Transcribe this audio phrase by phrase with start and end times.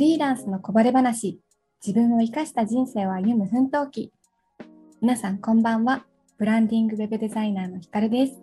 [0.00, 1.42] リーランスのこぼれ話、
[1.86, 4.14] 自分を生かした人生を歩む奮闘記。
[5.02, 6.06] 皆さんこんばんは。
[6.38, 8.40] ブランディングウェブデザイナーのひかるです。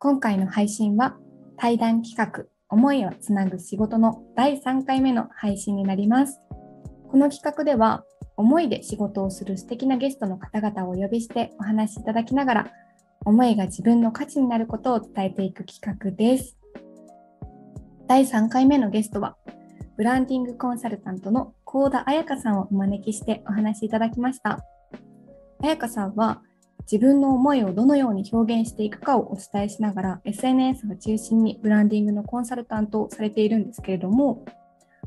[0.00, 1.16] 今回の配信は
[1.56, 6.40] 対談企画、思いをつなぐ仕事の第3回目の配信になります。
[7.12, 8.02] この企画では、
[8.36, 12.72] 思いで仕事をする素敵なゲストの方々をお呼びしてお話しいただきながら、
[13.24, 16.56] 思いが自分の価値になることを伝えていく企画です。
[18.08, 19.36] 第3回目のゲストは、
[19.96, 24.64] ブランディングコンサルタントの幸田彩香さんをお招きしてお話いただきました。
[25.60, 26.42] 彩香さんは
[26.90, 34.44] 自分の思いをどのように表現していくかをお伝えしながら SNS を中心にブランディングのコンサルタントをされているんですけれども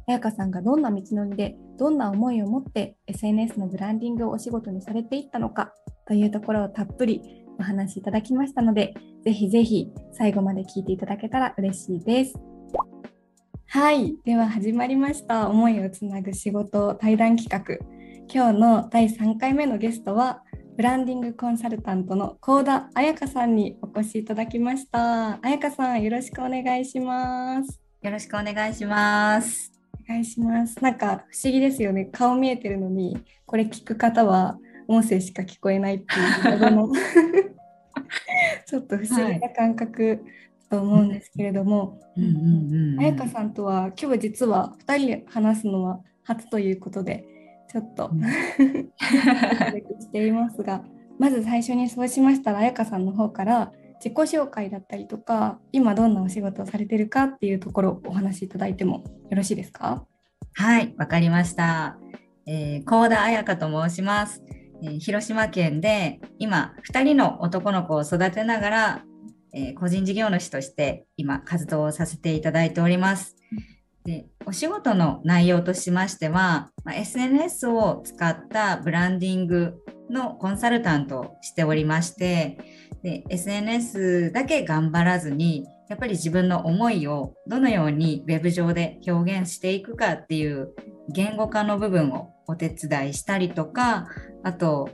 [0.08, 5.74] 彩香さんがどんな道のりでどんな思いを持って SNS のブランディングをお仕事にされていったのか
[6.08, 12.57] というところをたっぷりお話しいただきましたのでぜひぜひ最後まで聞いていただけたら嬉しいです。
[13.70, 15.50] はい、では始まりました。
[15.50, 17.86] 思いをつなぐ仕事対談企画。
[18.34, 20.42] 今日の第3回目のゲストは
[20.78, 25.40] ブランディングコンサルタントの幸田彩香さんにお越しいただきました。
[25.42, 27.82] 彩香さんよろしくお願いします。
[28.04, 29.74] よろしくお願いします。
[30.06, 30.82] お願いします。
[30.82, 32.06] なんか不思議ですよね。
[32.06, 36.16] 顔見えてるのにこれ聞く方は音声しか聞こえないって
[36.50, 36.90] いうの。
[38.66, 40.24] ちょっと不思議な感覚
[40.70, 42.00] と思うんですけれども、
[42.98, 47.26] 彩香さんとは今日実は2人で話すのは初ということで
[47.72, 48.22] ちょっと、うん、
[50.00, 50.84] していますが
[51.20, 53.72] まず最初にそうしましたら彩香さんの方から
[54.04, 60.04] 自己紹介だったりとか今どんなお仕事をされてるかっていうところをお話しいただいてもよろしいですか？
[60.54, 61.98] はいわかりました、
[62.46, 64.44] えー、高田彩香と申します、
[64.84, 69.06] えー、広島県で今2人の男の子を育てながら
[69.54, 73.36] えー、個人事業主として今活動をさせていただいております。
[74.08, 82.58] でお仕事の内容としましては、まあ、SNS を使ったブランディングのコンサルタントをしておりまして
[83.04, 90.74] で SNS だけ頑張らずにやっぱり自分の思いをどのように web 上で表現していくかっていう
[91.10, 94.08] 言語化の部分をお手伝いしたりとか
[94.44, 94.90] あと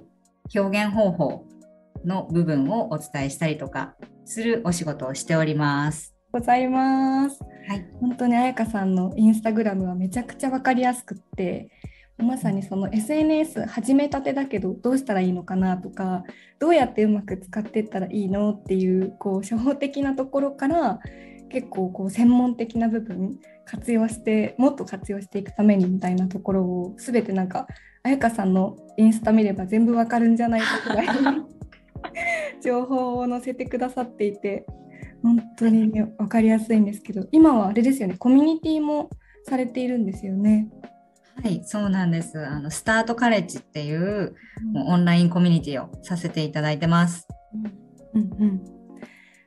[0.55, 1.45] 表現方法
[2.05, 6.13] の部分をお伝えしたりとかするお仕事をしております。
[6.31, 7.39] ございます。
[7.67, 11.69] はい、本当に彩香さんのインスタグラムはめちゃくちゃ分かりやすくって
[12.17, 16.23] まさにその SNS 始めたてだけどどうしたらいいのかなとか
[16.59, 20.99] どうやってうまく使っていったらいいのっていうこう初歩的なところから
[21.49, 27.67] 結構こう専門的な部分活用してもっと活用していくためにみたいなところを全てなんか
[28.03, 31.07] 彩香さんのインスタ見れば全部わかるんじゃないかぐらい
[32.63, 34.65] 情報を載せてくださっていて
[35.21, 39.09] 本当に、ね、分かりやすいんですけど今はあれですよねコミュニティも
[39.45, 40.69] されているんですよね。
[41.41, 42.39] はい、そうなんです。
[42.39, 44.35] あのスタートカレッジっていう、
[44.75, 47.27] うん、オンラインコミュニティをさせていただいてます。
[48.13, 48.65] うん、うん、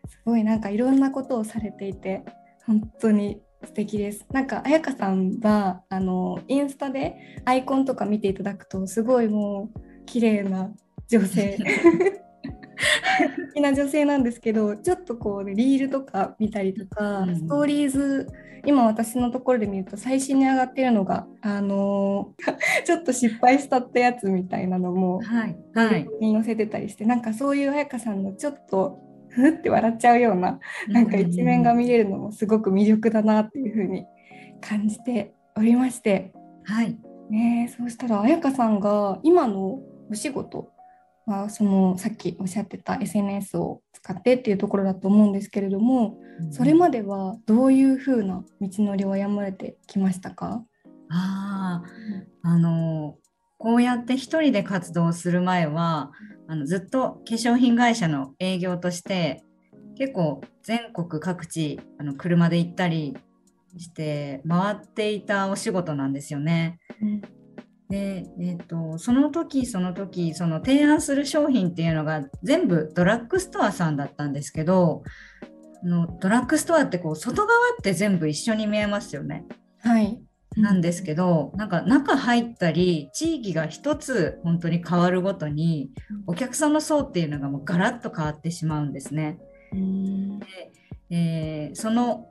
[0.09, 2.25] すごいなんかいろんなことをされていて
[2.67, 4.27] 本当に素敵です。
[4.33, 10.71] なんか彩香さんはあのインスタでアイコンとか見ていただくとすごいもう綺麗な
[11.09, 11.57] 女性
[13.19, 18.27] 好きな女性なんですけどちょっとこう、ね、リールとか見たりとか、うん、ストーリーズ
[18.67, 25.57] 今私のところで見ると最新に上がってるのが、あのー、 ちょっと失敗したってやつみたいなのも、はい。
[25.73, 34.05] はい、に載せてたりしてなんかそういう彩香さんのちょっとふって笑っちゃうようななんか一面が見れるのもすごく魅力だなっていうふうに
[34.61, 36.33] 感じておりまして、
[36.65, 36.99] はい。
[37.31, 40.71] ね、そうしたら彩香さんが今のお仕事
[41.27, 50.65] はそのさっきおっしゃってた SNS を使ってっていうところだと思うんですけれども、うん、それまではどういうふうな道のりを歩まれてきましたか？
[51.09, 51.83] あ
[52.43, 53.17] あの
[53.59, 56.13] こうやって一人で活動する前は
[56.47, 59.43] あのずっと化粧品会社の営業として
[59.97, 63.17] 結構全国各地あの車で行ったり
[63.79, 66.79] して回っていたお仕事なんですよね。
[67.91, 75.03] うんで、えーと、その時その時その提案する商品っていうのが全部ドラッグストアさんだったんですけど
[75.85, 79.45] のドラッグストアってこう外側って全部一緒に見えますよね。
[79.79, 80.21] はい
[80.57, 85.91] なんですけどなんか中入ったり地域が一つ本当に変わるごとに
[86.27, 89.39] お客さんの層っていうのがもうガラッと変わってしまうんですね。
[89.71, 90.73] で
[91.11, 92.27] えー、その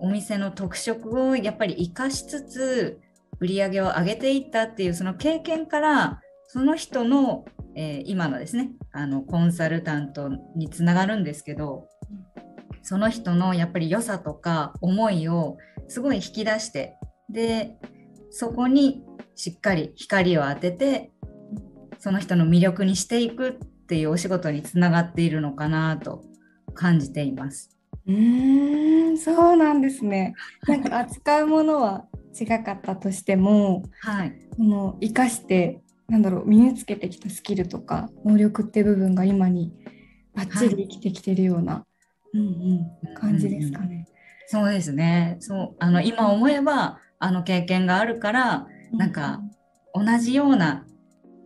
[0.00, 3.00] お店の特色をやっぱり生かしつつ
[3.42, 7.44] 売り上げを上げていったっていうその経験からその人の、
[7.74, 11.88] えー、今のですねあのコンサルタントにつながるんですけど
[12.82, 15.58] その人のやっぱり良さとか思いを
[15.88, 16.96] すごい引き出して
[17.30, 17.74] で
[18.30, 19.02] そこに
[19.34, 21.10] しっかり光を当てて
[21.98, 23.52] その人の魅力にしていくっ
[23.88, 26.22] ていうお仕事につながっているのかなと
[26.74, 27.76] 感じています。
[28.06, 30.34] うーんそうなんですね。
[30.68, 32.06] なんか扱うものは
[32.38, 39.72] 違かったとしても、はい、もう生かしてなんだろう身につけてきたスキルとか能力って部分が今に
[40.34, 41.86] バッチリ生きてきてるような、は
[42.34, 42.46] い、うん
[43.08, 44.06] うん、感じですかね。
[44.46, 45.36] そうですね。
[45.40, 49.40] そうあの今思えばあの経験があるからなんか
[49.94, 50.84] 同じような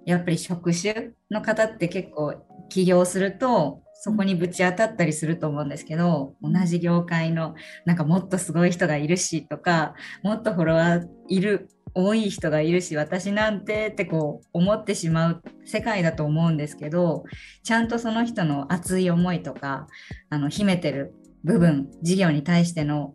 [0.05, 2.35] やっぱり職種の方って結構
[2.69, 7.54] 起業するとそこにぶち当たったりすると思うんですけど同じ業界の
[7.84, 17.25] なんかもっとすごい人がいるしとかもっとフォロワーいる多い人がいるし私なんてってこう思ってしまう世界だと思うんですけど
[17.62, 19.87] ちゃんとその人の熱い思いとか
[20.28, 23.14] あの秘めてる部分事業に対しての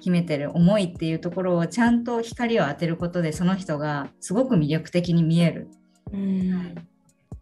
[0.00, 5.68] 秘めてる思いっていうところをちゃんと光を当てることでその人がすごく魅力的に見える。
[6.12, 6.74] うん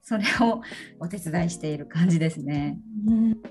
[0.05, 0.61] それを
[1.01, 2.79] お手伝いしている感じですね。
[3.09, 3.43] うん、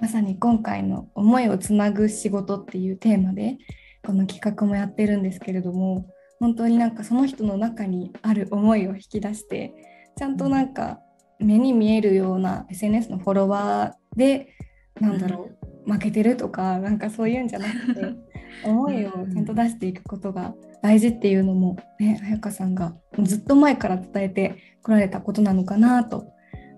[0.00, 3.58] まさに今回の「思いをつなぐ仕事」っていうテーマで
[4.02, 6.06] この企画もやってるんですけれども
[6.38, 9.74] 本当になんかその人の中にある思いを引き出して
[10.16, 11.00] ちゃんとなんか
[11.38, 14.54] 目に見えるような SNS のフォロワーで
[15.00, 15.50] なんだろ
[15.86, 18.29] う負けてるとかなんかそういうんじゃなくて
[18.64, 26.32] 思いをちゃんと出していくことが大事っていうのもね彩香さんがずっと前から伝えてこられたことなのかなと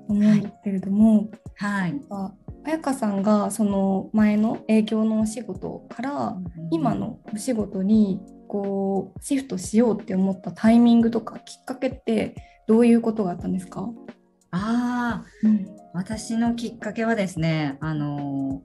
[0.08, 2.00] 思うんですけれども、はい、
[2.64, 6.36] 彩香さんがその前の営業のお仕事から
[6.70, 12.34] 今のお仕事にこうシフトしようって思ったタイミングとかきっかけって
[12.66, 13.88] どういうことがあったんですか？
[14.50, 18.62] あ、うん、私のきっかけはですねあの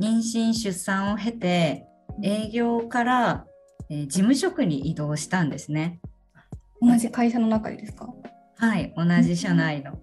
[0.00, 1.86] 妊娠出産を経て
[2.22, 3.46] 営業から、
[3.90, 6.00] えー、事務職に移動したんですね。
[6.80, 8.08] 同じ会社の中でですか？
[8.56, 9.98] はい同じ社内の。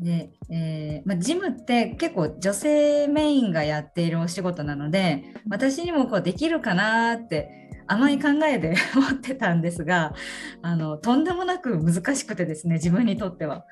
[0.00, 10.12] で、えーまあ、ジムって結構女性メインがやっているお仕事なので私にもこうできるかなって甘い考えで 思ってたんですが
[10.60, 13.64] あのとんでもなく難しくてですね自分にとっては。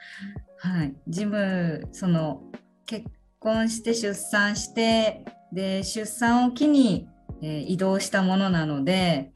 [0.59, 2.43] はい、ジムその
[2.87, 3.07] 結
[3.39, 7.07] 婚して出産してで出産を機に、
[7.43, 9.33] えー、移動したものなので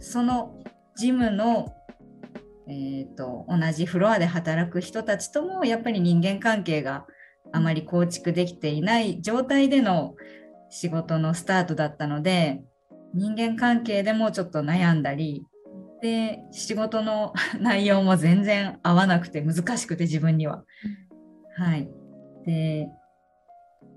[0.00, 0.58] その
[0.96, 1.74] ジムの
[2.70, 7.06] えーと、同じフロアで働く人たちともやっぱり人間関係が
[7.50, 10.14] あまり構築できていない状態での
[10.68, 12.62] 仕事のスタートだったので
[13.14, 15.46] 人間関係でもちょっと悩んだり
[16.02, 20.64] で仕事の 内容も全然合わなくて難しくて自分には。
[21.56, 21.88] はい、
[22.44, 22.88] で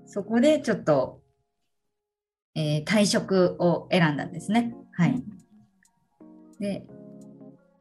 [0.06, 1.21] そこでちょっと、
[2.54, 4.74] えー、退職を選んだんですね。
[4.92, 5.22] はい、
[6.60, 6.84] で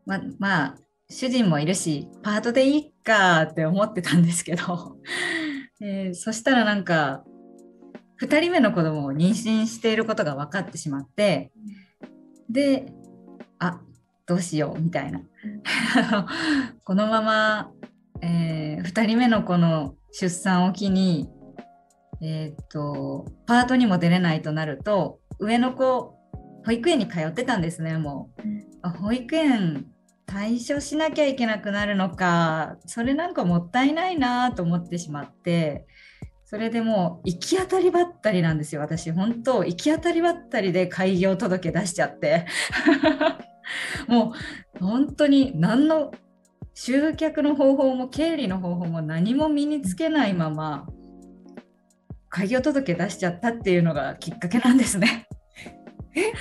[0.06, 0.75] ままあ
[1.09, 4.97] 主人もいるしパートでいいかって思ってたんですけど、
[5.81, 7.23] えー、そしたらなんか
[8.21, 11.51] 2人目の子供を妊娠していることが分かってしまって
[12.50, 12.85] で
[13.59, 13.81] あ
[14.25, 15.21] どうしようみたいな。
[16.85, 17.71] このまま、
[18.21, 21.30] えー、2人目の子の出産を機に、
[22.21, 26.16] えーとパートにも出れないとなると上の子
[26.66, 28.30] 保育園に通ってたんですねも
[28.83, 28.90] う。
[28.90, 29.85] 保育園
[30.25, 35.85] 対処しなきゃいけなくなるのかそれなんかもったいないなと思ってしまって
[36.45, 39.11] それでもう行き当たりばったりなんですよ私。
[39.11, 42.45] 本当行き当たりばったりで開業届出しちゃって。
[44.07, 44.33] も
[44.75, 46.11] う本当に何の
[46.73, 50.87] 集客の方法も経理の方法も何も身につけないまま
[52.31, 55.28] 開業届出しちゃったっていうのがきっかけなんですね。
[56.16, 56.31] え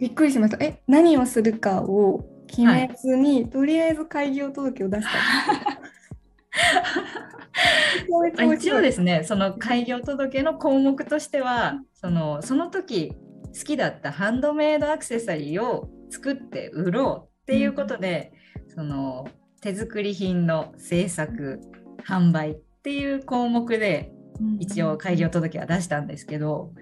[0.00, 0.64] びっくりしました。
[0.64, 5.12] え何をするかを決めずに、はい、とりあえず開業届を出した。
[8.54, 13.12] 一応ですねその開業届の項目としてはそのその時
[13.56, 18.32] 好きだったハンドメイドアクセサリーを作って売ろうっていうことで、
[18.68, 19.28] うん、その
[19.60, 21.60] 手作り品の制作
[22.06, 24.12] 販売っていう項目で
[24.58, 26.72] 一応開業届は出したんですけど、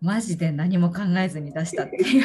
[0.00, 2.24] マジで何も考えずに出したっていう。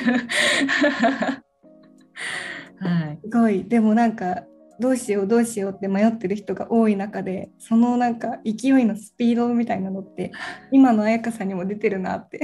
[2.80, 3.64] はい、すごい。
[3.66, 4.44] でもなんか
[4.80, 10.32] どうしようどうしようって迷ってる人が多い中でそのなんか勢いのスピードみたいなのって
[10.72, 12.42] 今の彩香さんにも出てるなって。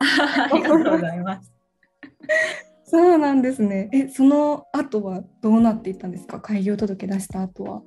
[0.00, 1.52] ありがとうございます。
[2.84, 3.90] そうなんですね。
[3.92, 6.40] えその後はどうなっていったんですか？
[6.40, 7.82] 開業届出した後は。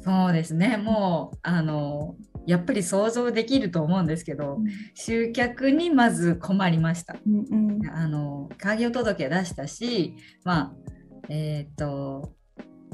[0.00, 0.76] そうですね。
[0.76, 2.16] もうあの
[2.48, 4.58] やっぱり想像できると思うんですけど、
[4.94, 7.14] 集客にまず困りました。
[7.26, 10.72] うんうんあの開業届出したし、まあ
[11.28, 12.32] えっ、と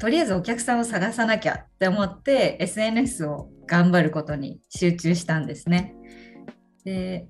[0.01, 5.95] とりあえずお客さんを探さなきゃって思って SNS を頑張ることに集中したんですね。
[6.85, 7.29] で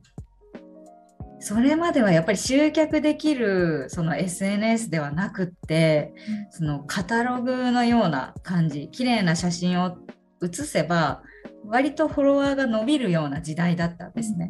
[1.40, 6.14] それまではやっぱり集客できるその SNS ではなくって
[6.48, 9.98] そのカタログのような感じ綺麗な写真を
[10.40, 11.22] 写せば
[11.66, 14.48] 割とフォロワーが伸びるような時代だったんですね。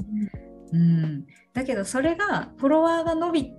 [0.72, 3.52] うん、だけどそれがフォロワーが伸び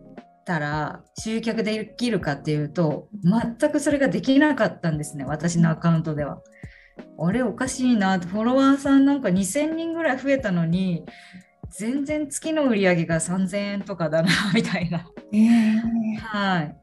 [0.45, 6.41] たら集客できるかっていうと全くそれができなかったんですね私のアカウントでは。
[7.17, 11.05] あれおかしいなってフォロワーさんなんか2,000人ぐらい増えたのに
[11.69, 15.09] 全然月の売り上げが3,000円とかだなみたいな。
[15.33, 16.77] えーはい、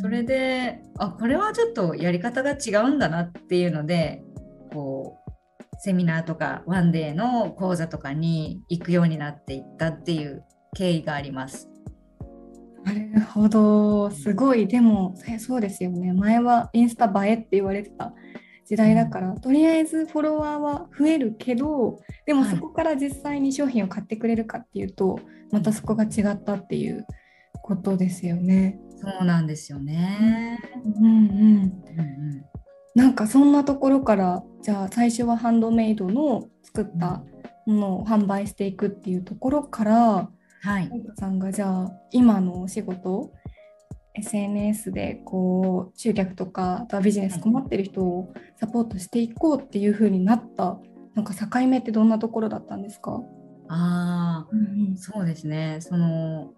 [0.00, 4.22] それであこれはちょっとやり方が違うんだなっていうので
[5.78, 10.44] セミナーとかワンデーの講座とかに行くようになっていったっていう
[10.76, 11.68] 経緯があります。
[12.84, 18.14] なるほどすごいでもえそうですよね前はインスタ映えって言われてた
[18.64, 25.18] 時代だから、とりあえずフォロワーは増えるけどでもはいそこから実際に商品を買ってくれるかっていうと、
[25.50, 27.06] またそこが違ったっていう
[27.62, 28.78] ことですよね。
[28.96, 30.58] そうなんですよね。
[30.84, 32.57] うんうん、うんうん
[32.98, 37.22] なんかそんなところからじゃあ最初はハンドメイドの作った
[37.64, 40.28] ものを販売していくっていうところから
[40.60, 43.30] はい、さんがじゃあ今のお仕事
[44.14, 50.80] SNS でこう集客とかビジネス困ってる人をサポートしていこうっていう風になった
[51.14, 53.22] なんか境目ってどんなところだったんですか、
[53.68, 55.78] ああうんそうですね。
[55.80, 56.52] その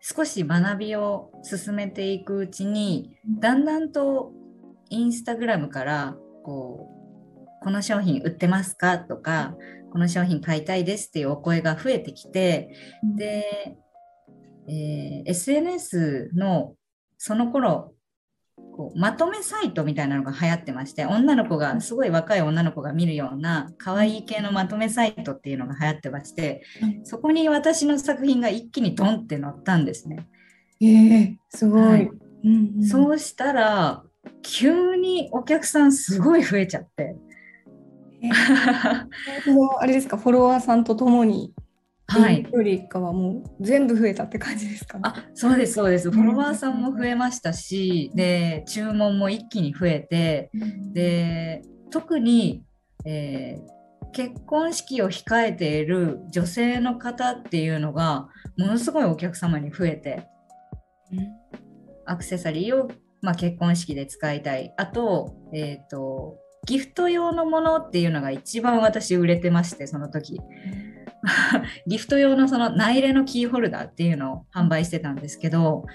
[0.00, 4.32] 少し学びを進めていくうちにだんだんと
[4.90, 9.54] インスタグラムからこうこの商品売ってますかとか
[9.90, 12.74] この商品買いたいですっていうお声が増えてきて
[13.16, 13.76] で、
[14.68, 16.74] えー SNS の
[17.16, 17.94] その頃
[18.76, 26.62] こうまとめサイトみたいなのが流行ってまして女の子がすごい若い女の子が見るような可愛い系のまとめサイトっていうのが流行ってまして
[27.04, 30.28] そこに私の作品が一気にドンって載ったんですね。
[30.80, 32.10] えー、すごい、はい
[32.44, 34.02] うんうんそうしたら
[34.42, 37.16] 急にお客さんすごい増えちゃって。
[38.22, 39.08] えー
[39.80, 41.52] あれですかフォロワーさんとともに
[42.06, 46.08] はい、よりかはもう全部増えたって感じですか、あそうですそうです。
[46.08, 50.50] うんフォロワーさんも増えましたしで注文も一気に増えて
[50.92, 52.64] で特に、
[53.04, 53.74] えー
[54.12, 60.28] 結婚式を控えている女性の方っていうのがものすごいお客様に増えて
[61.12, 61.28] うん。
[62.06, 62.88] アクセサリーを、
[63.24, 64.72] まあ、結婚式で使いたい。
[64.76, 70.40] あと,、えー、とギフト用のものっていうのが一番私売れてましてその時。
[71.86, 75.86] ギフト用のその内入れのキーホルダーっていうのを販売してたんですけど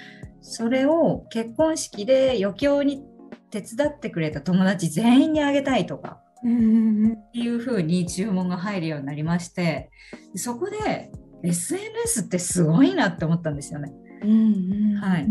[0.42, 3.04] それを結婚式で余興に
[3.52, 9.92] 手伝ってくれた友達全員にあげたいとかうんうんっていう風に注文が入るようになりまして
[10.34, 11.12] そこで
[11.44, 13.94] SNS ってすごいなって思ったんですよね。
[14.24, 14.98] うんうん。
[14.98, 15.28] はい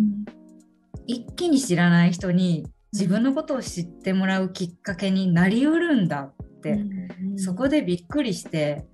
[1.09, 8.85] 一気に知らない人に自分のことを知ってもらうきっかけになりうるんだって、うんうんそこでびっくりして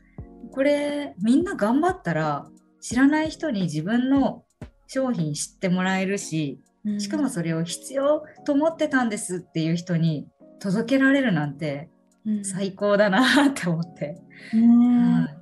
[0.52, 2.46] これみんな頑張ったら
[2.80, 4.44] 知らない人に自分の
[4.86, 6.60] 商品知ってもらえるし
[6.98, 10.26] しかもそれを必要と思ってたんですっていう人に
[10.60, 11.88] 届けられるなんて
[12.26, 12.44] うん。
[12.44, 14.20] 最高だなって思って、
[14.52, 15.36] うんはい。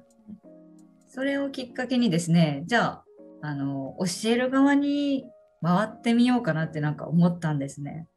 [1.09, 3.05] それをきっかけにですねじゃあ
[3.43, 5.25] あの教える側に
[5.63, 8.09] 回ってみようかなってなんか思ったんですね。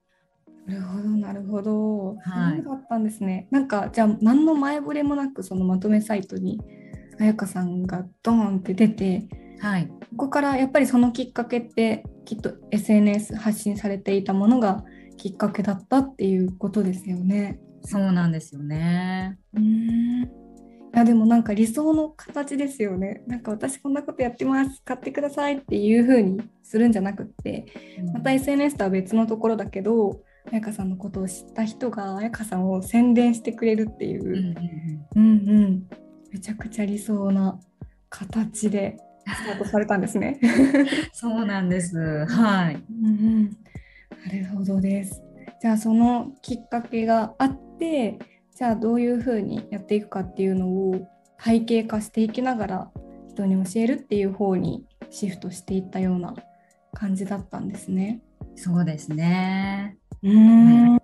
[0.65, 6.59] なるほどなるほど、はいそうだったんですねなんかじゃあ何の前触れもなくそのまとめサイトに
[7.19, 9.27] 彩香さんがドーンって出て
[9.59, 14.83] はい、ここからやっぱりそのきっかけってきっと SNS 発信されていたものが
[15.17, 17.59] きっかけだったっていうことですよね。
[17.83, 19.37] そうなんですよね。
[19.53, 20.44] うーん
[20.95, 23.21] いやでもなんか理想の形ですよね。
[23.27, 27.65] なんか私こんなことやってます買ってくださいっていう風にするんじゃなくって
[28.13, 34.35] また SNS とは別のところだけど彩香さんのことを知った人が彩香さんを宣伝してくれるっていう、うん
[35.17, 35.87] うんうんうんうん
[36.31, 37.59] めちゃくちゃ理想な
[38.09, 40.39] 形でスタートされたんですね。
[41.13, 41.97] そうなんです。
[42.25, 42.75] はい。
[42.75, 45.21] うんうん、なるほどです。
[45.61, 48.19] じゃあそのきっかけがあって
[48.55, 51.07] じゃあどういうふうにやっていくかっていうのを
[51.37, 52.91] 体系化していきながら
[53.29, 56.33] 人に教えるっていう方にシフトしていったような
[56.93, 58.21] 感じだったんですね。
[58.55, 59.97] そうですね。
[60.23, 60.97] うん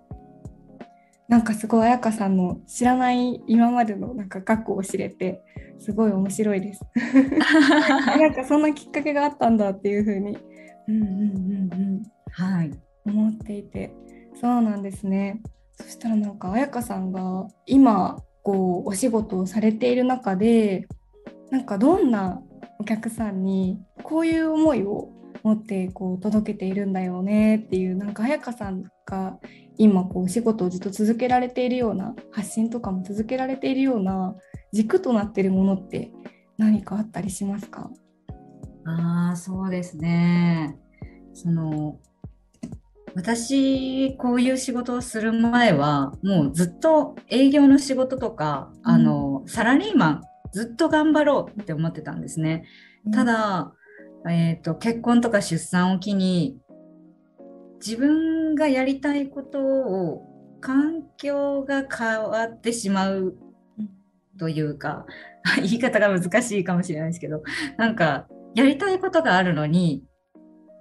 [1.28, 5.42] なんかすごい彩香さんの知らない今までのなんか過去を知れて
[5.78, 6.82] すごい面白いです。
[8.18, 10.38] なんかそんなきっかけがあったんだっていうふうに、
[10.88, 12.70] うんうんうんうんはい、
[13.04, 13.92] 思っていて
[14.40, 15.42] そうなんですね。
[15.76, 20.86] そしたらなんか彩香さんが今こうお仕事をされている中で
[21.50, 22.42] なんかどんな
[22.78, 25.10] お客さんにこういう思いを
[25.42, 29.38] 持ってこう届けているんだよねっていうなんか彩香さんが
[29.76, 34.34] 今こうお仕事をずっと続けられているような発信とかも続けられているような
[34.72, 36.12] 軸となっているものって
[36.58, 37.90] 何かあったりしますか？
[38.84, 40.76] あそうですね。
[41.34, 41.98] その
[43.14, 52.64] 私こういう仕事をする前はもうずっと営業の仕事とか、うん、あのサラリーマンずっと頑張ろうって思ってたんですね。
[53.06, 53.72] うん、ただ、
[54.28, 56.58] えーと、結婚とか出産を機に
[57.84, 60.22] 自分がやりたいことを
[60.60, 63.36] 環境が変わってしまう
[64.38, 65.04] というか
[65.56, 67.42] 言い方が難しいかもしれないですけど
[67.76, 70.04] なんかやりたいことがあるのに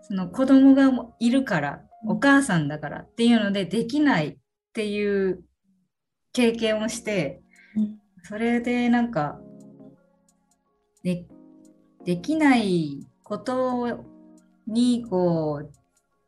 [0.03, 4.37] その子供がいるからお母さんだからっていうのでできないっ
[4.73, 5.43] ていう
[6.33, 7.41] 経験をして、
[8.23, 9.39] それでなんか
[11.03, 11.25] で
[12.05, 14.05] できないこと
[14.67, 15.71] にこう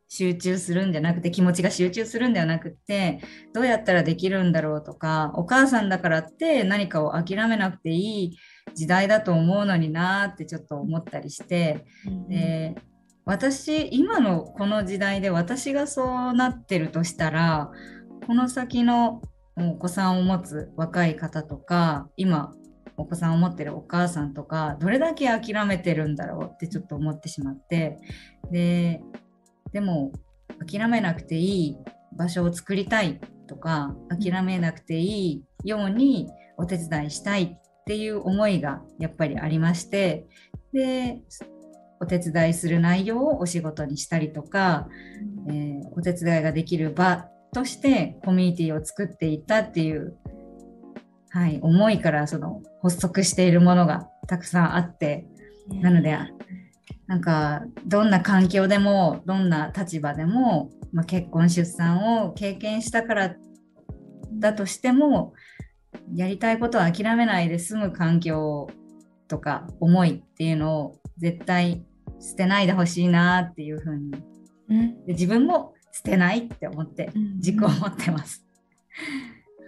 [0.10, 3.20] 集中するんじゃなくて気持ちが集中するんではなくて
[3.52, 8.38] どうやったらできるんだろうとかお母さんだからって何かを諦めなくていい
[8.76, 12.76] 時代だと思うのになってちょっと思ったりして、うん、で
[13.26, 17.72] 私今のこの時代で私がそうなってるとしたら
[18.28, 19.22] この先の
[19.56, 22.52] お子さんを持つ若い方とか今
[22.98, 27.98] お子さんを持ってるお母さんとかどれだけ諦めてるんだろうってちょっと思ってしまって
[28.52, 29.02] で
[29.72, 30.12] でも
[30.68, 31.78] 諦めなくていい
[32.16, 40.26] 場所を作りたいとか諦めなくていいようにお手伝いしたいっていう思いがやっぱりありまして
[40.72, 41.20] で
[42.04, 44.90] お手伝いする内容をお仕事にしたりとか、
[45.48, 50.18] えー、お手伝いができる場としてコミュニティを作っていったっていう、
[51.30, 55.26] はい、思いからその発足しているものがたくさんあって
[55.70, 56.18] なので
[57.08, 63.36] なんかどんな環境でもどんな立場でも、まあ、結婚出産を経験したから
[64.34, 65.34] だとしても
[66.14, 68.68] やりたいことを諦めないで済む環境
[69.30, 71.86] とか思いっていうのを絶対
[72.24, 74.14] 捨てないでほしいなっていうふうに、
[74.70, 78.46] うん、で自分も捨てないって思って軸を持ってます。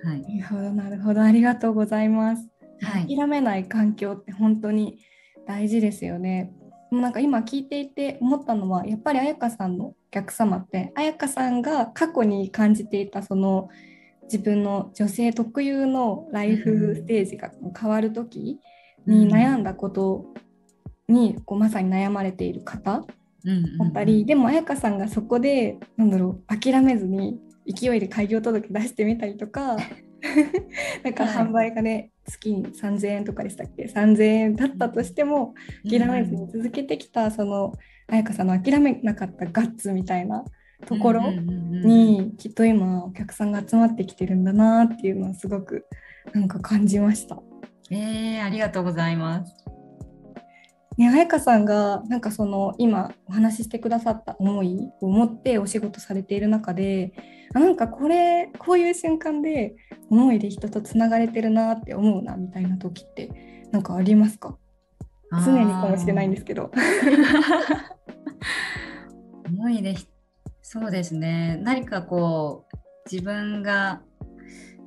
[0.03, 1.21] はい、なるほどなるほど。
[1.21, 2.47] ありがとうございます。
[2.81, 4.99] はい、諦めない環境って本当に
[5.47, 6.53] 大事ですよね。
[6.91, 13.69] もなんか今聞いていて思ったのはやっぱり彩香さんのお客様って彩香さんが過去に感じていたその
[14.23, 18.59] 自分の女性特有のライフステージが変わる時
[19.05, 20.25] に悩んだこと
[21.07, 23.03] にこうまさに悩まれている方だ
[23.85, 29.77] ったり、でも彩香さんがそこでなんだろう諦めずに勢いで開業届出してみたりとか
[31.03, 35.53] なんか販売がね、月に3000円とかでしたっけ？3000円だったとしても
[35.87, 37.73] 諦めずに続けてきたその
[38.07, 40.43] 彩香さんの諦めなかったガッツみたいな
[40.85, 45.85] ところにきっと今お客さんが集まってきてるんだなっていうのはすごく
[46.33, 47.39] なんか感じました。
[47.91, 49.64] えー、ありがとうございます。
[50.97, 57.11] ね、彩香さんがなんかその今お話ししてくださった思いを持ってお仕事されている中で
[57.53, 59.75] あなんかこれこういう瞬間で
[60.09, 64.57] 思いで人とつながれてるなって思うなみたいな時って何かありますか？
[65.43, 66.71] 常にかもしれないんですけど。
[69.47, 69.95] 思いで
[70.61, 71.59] そうですね。
[71.61, 72.77] 何かこう
[73.11, 74.01] 自分が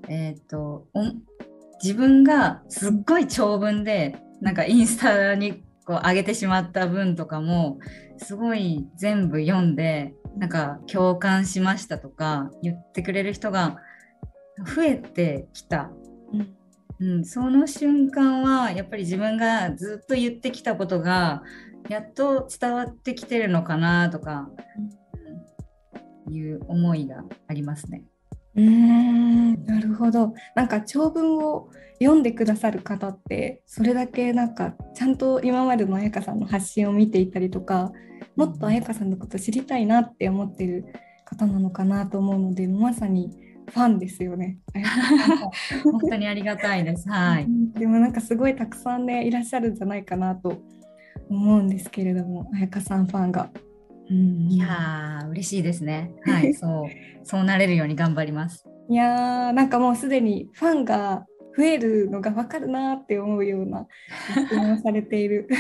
[0.09, 0.87] えっ、ー、と
[1.83, 7.79] 自分がすっごい長文でなんかインスタにこう上げてしまった文とかも
[8.19, 13.79] すごい全部読んでなんか共感しましたとか言ってくれる人が
[14.77, 15.91] 増えてきた、
[17.01, 21.43] うん、うん、その瞬間はやっぱり自分がずっと言ってきたことが
[21.89, 24.51] やっと伝わってきてるのかなとか、
[26.27, 28.03] うん、いう思いがありますね。
[28.59, 37.93] うんなるほどなんか長文を読んでくださる方ってそれだけなんかちゃんと今までの彩香さんの発信を見ていたりとか
[38.37, 40.87] もっと彩香さんのこと知りたいなって思ってる
[41.25, 43.31] 方なのかなと思うのでまさに
[43.71, 44.59] ファンですよね。
[45.85, 47.07] 本当にありがたいです。
[47.09, 47.47] はい。
[47.79, 50.63] でもなんかすごいたくさんねいらっしゃるんじゃないかなと
[51.29, 53.51] 思うんですけれども、彩香さんファンが。
[54.11, 56.15] うん、いや嬉しいですね。
[56.25, 58.65] はい、 そうそうなれるように頑張ります。
[58.89, 63.87] いやーなんかもうすでにファンが増えるのが分かるなって思うような
[64.47, 65.49] 質問されている。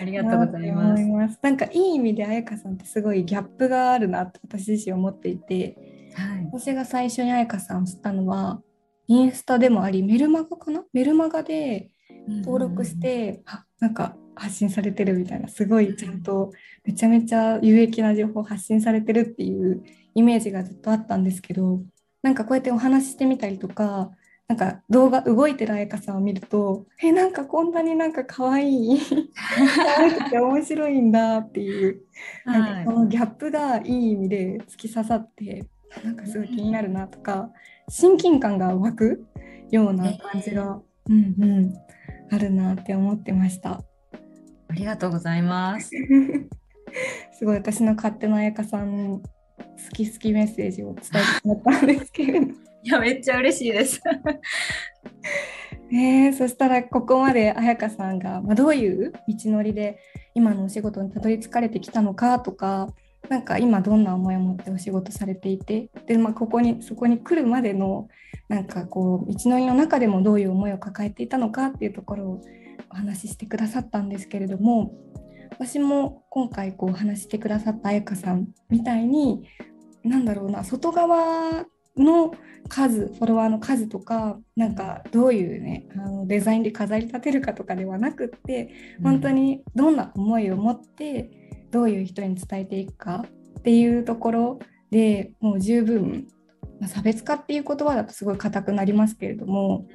[0.00, 1.38] ありがとうございます。
[1.42, 5.76] なんかいい意味で彩香さんってすごいギャップがあるなって私自身思っていて、
[6.14, 8.62] はい、私が最初に彩香さんを知ったのは
[9.08, 10.84] インスタでもありメルマガかな？
[10.92, 11.90] メルマガで
[12.28, 13.42] 登録して、
[13.80, 16.52] うん、なんか発信されてるみたいなすごいちゃんと
[16.84, 19.82] めちゃめちゃ有益な情報を発信されてるっていう
[20.14, 21.80] イメージがずっとあったんですけど
[22.22, 24.10] なんかこうやってお話ししてみたりとか
[24.48, 29.00] なんか動画動いてる彩香さんを見るとえなんかこんなになんか可愛い
[29.74, 32.02] 可愛くて面白いんだっていう
[32.44, 35.66] なんかそのギャップがいい意味で突き刺さって
[36.04, 37.50] なんかすごい気になるなとか
[37.88, 39.26] 親近感が湧く
[39.70, 41.74] ような感じが、うんうん、
[42.30, 43.82] あるなって思ってました。
[44.68, 45.90] ありがとうございます。
[47.32, 49.22] すごい私の勝手な彩香さん好
[49.92, 52.46] き好きメッセージを伝えてしまったんですけれど。
[52.82, 54.00] いやめっちゃ嬉しいです。
[55.92, 59.98] えー、そしたらここまで彩香さんが、まあ、どういう道のりで
[60.34, 62.92] 今のお仕事にたどり着かれてきたのかとか
[63.28, 68.08] なんか今どんな思いを持ってお仕事されていてで、まあ、ここにそこに来るまでの
[68.48, 72.40] なんかこう道のりの中でもどういう思いを抱えていたのかっていうところを
[72.96, 74.94] お話ししてくださったんですけれども
[75.50, 79.46] 私も今回こうお話してくださった彩香さんみたいに
[80.02, 82.34] 何だろうな外側の
[82.68, 88.70] 数フォロワーの数とかなんかどういうねあのデザインで飾り立てるかとかではなくって
[89.02, 91.30] 本当にどんな思いを持って
[91.70, 93.24] どういう人に伝えていくか
[93.58, 94.58] っていうところ
[94.90, 96.26] でもう十分、
[96.80, 99.86] まあ、差別化っていう言葉だとすごい硬くなりますけれども、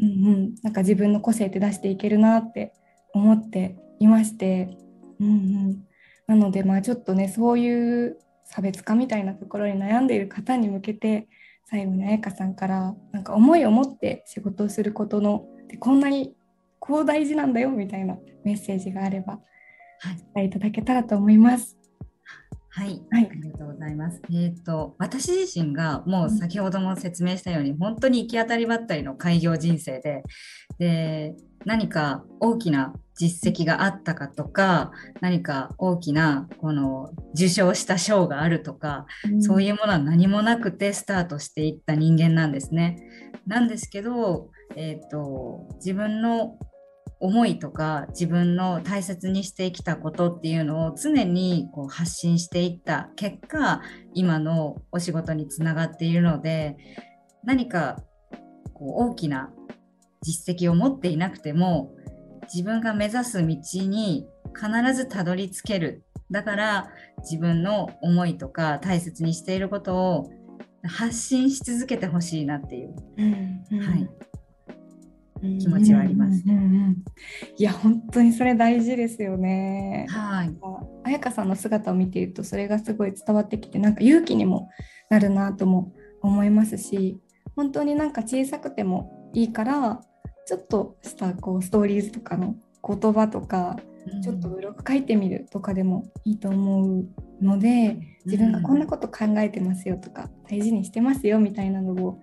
[0.00, 2.72] うんうん、なんか自分の個性って出していけるなって
[3.12, 4.76] 思っていまして、
[5.20, 5.84] うんうん、
[6.26, 11.28] なのでまあちょっとねそういう差別化みたいなところに悩んでいる方に向けて
[11.66, 16.34] 最後に彩香さんからなんか思いを持って仕事をすることのでこんなに
[16.80, 19.34] こう大事なんだよみたいなメッセージがあれば、
[20.00, 21.79] はい、伝えいただけたらと思います。
[22.72, 24.22] はい、はい、ありがとうございます。
[24.30, 30.22] えっ、ー、と私自身がもう先ほども説明したように、うん、本当に行き当たりばったりの開業人生で、
[30.78, 43.02] で何か大きな実績があったかとか何か大きなこの受賞した賞があるとか、うん、そういうものは何もなくてスタートしていった人間なんですね。
[43.46, 46.56] なんですけど、えーと、自分の
[47.20, 53.82] 思いとか自分の大切にしてきたことっていうのを常にこう発信していった結果
[54.14, 56.76] 今のお仕事につながっているので
[57.44, 57.98] 何か
[58.72, 59.50] こう大きな
[60.22, 61.92] 実績を持っていなくても
[62.52, 63.56] 自分が目指す道
[63.86, 66.04] に必ずたどり着ける。
[66.30, 66.88] だから
[67.22, 70.30] 自分の思いとか大切にしていることを
[70.84, 74.08] 発信し続けてほしいなっていう、うんうん、はい、
[75.40, 76.42] 気持ちはあります。
[76.46, 77.04] うんうんうん、
[77.56, 80.06] いや本当にそれ大事ですよね。
[80.08, 80.54] はい。
[81.04, 84.68] 彩香さんの姿を見ているとそれがすごい伝わってきてなんか勇気にも
[85.08, 87.18] なるなとも思いますし
[87.56, 90.00] 本当になんか小さくてもいいから
[90.46, 93.76] ちょっとしたこうストーリーズとかの言葉とか、
[94.22, 102.20] ちょっとブログ書いてみるとかでもいいと思うので自分がこんなこと考えてますよとか大事にしてますよみたいなのを、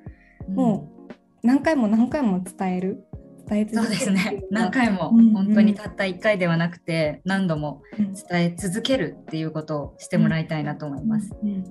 [0.50, 3.07] もう何回も何回も伝える
[3.50, 7.82] 伝え続けるそうですね何回も、本当にたった1回ではなくて何度も
[8.30, 11.36] 伝え続けるっていうことをしてもらいたいなと思います。
[11.42, 11.64] うんうん、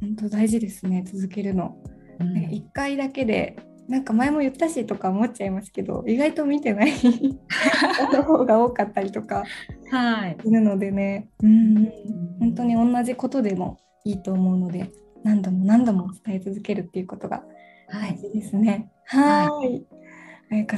[0.00, 1.76] 本当大事ですね続けるの。
[2.20, 3.56] うん、1回だけで
[3.88, 6.92] なんか前も言ったしとか思っちゃいますけど意外と見てない
[8.12, 9.44] の方が多かったりとか
[10.42, 11.92] するのでね、はい、うん。
[12.40, 14.90] 本当に同じことでもいいと思うので
[15.22, 17.42] 何度も何度も伝え続けるっていうことが
[17.90, 18.90] 大事ですね。
[19.06, 20.03] はい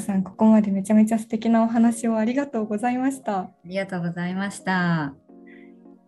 [0.01, 3.39] さんここまでめちゃめちゃ素敵なお話をありがとうございました。
[3.39, 5.15] ありがとうございました。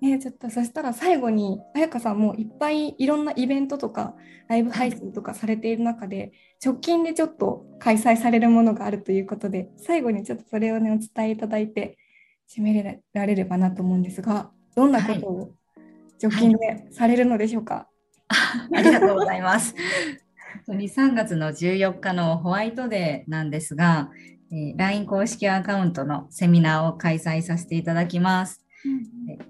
[0.00, 4.14] ね、ちょっとそしたら最後に彩香さんもいっぱいいろんなイベントとか
[4.48, 6.32] ライブ配信とかされている中で
[6.64, 11.98] 直近でちょっと開催されるものがあるということで最後にちょっとそれをねお伝えいただいて
[12.48, 15.50] 締められればなと思うんですがどんなことを
[16.22, 17.88] 直近でされるのでしょうか、
[18.28, 19.74] はいはい、ありがとうございます。
[20.68, 24.10] 3月の14日のホワイトデーなんですが、
[24.52, 28.64] えー、LINE 公式アカウントのセミナーを開催させていただきます。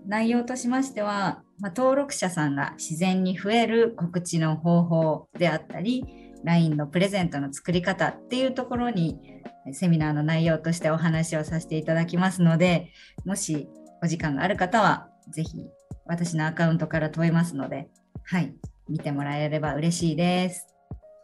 [0.06, 6.04] 内容としましては、まあ、登録者さんが自然に増える告知の方法であったり
[6.44, 9.18] LINE のプレゼントの作り方っていうところに
[9.72, 12.90] セミナーの内容としてお話をさせていただきますので
[13.26, 13.68] もし
[14.02, 15.66] お時間がある方はぜひ
[16.06, 17.88] 私のアカウントから問いますので、
[18.24, 18.54] はい、
[18.88, 20.77] 見てもらえれば嬉しいです。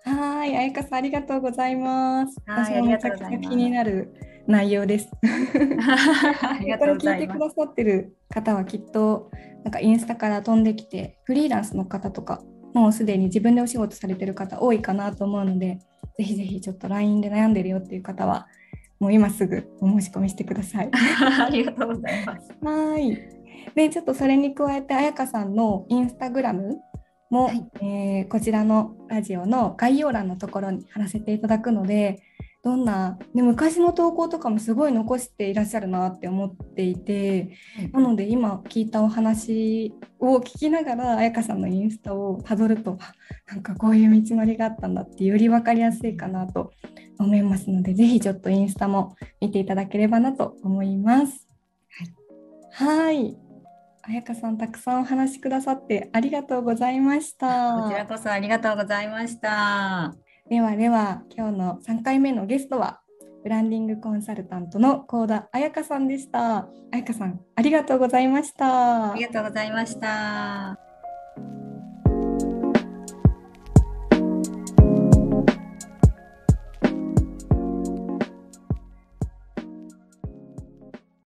[0.05, 2.37] はい、あやかさんありがとうございます。
[2.47, 4.15] はい私もめちゃくちゃ気になる
[4.47, 5.09] 内容です。
[5.11, 5.31] これ
[6.95, 7.27] 聞いて。
[7.27, 9.31] くださってる方はきっと
[9.65, 12.43] なんかインスタから飛んできてフリーランスの方とか
[12.75, 15.79] もうすでに自分でお仕事されてる方多いかなと思うので
[16.19, 18.47] ぜひぜひちょっと LINE で悩んでるよっていう方は
[19.01, 20.91] もう今すぐお申し込みしてください。
[20.93, 22.55] ありがとうございます。
[22.63, 23.19] はい。
[23.75, 26.79] で、ちょっとそれに加えて、あやかさんのインスタグラム
[27.35, 32.23] も、はいえーこちらのラジオの概要欄のところに貼らせていただくので、
[32.63, 37.51] どんな、ね、昔の投稿とかもすごい残していらっしゃるなって思っていて、
[37.93, 43.13] なので今聞いたお話を聞きながら、あやかさんのインスタをたどると、あ
[43.53, 46.73] なんかこういう道のりがあったんだってより分かりやすいかなと
[47.19, 51.49] 思いますので、ぜひちょっとインスタも見ていただければなと思います。
[52.73, 53.37] はい。
[53.37, 53.44] あ
[54.13, 57.47] やかさん、たくさんお話しくださってありがとうございましこ
[57.89, 58.07] ちらた。
[58.07, 60.15] こそありがとうございました。
[60.49, 63.01] ではでは、今日の3回目のゲストは、
[63.43, 66.69] ブランディングコンサルタントの幸田彩香さんでした。
[66.93, 69.13] 彩香さん、ありがとうございました。
[69.13, 70.94] ありがとうございました。